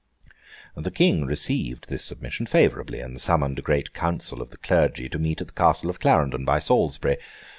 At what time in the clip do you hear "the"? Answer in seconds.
0.75-0.89, 4.49-4.57, 5.49-5.53